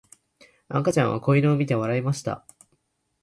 [0.67, 2.43] 赤ちゃんは子犬を見て笑いました。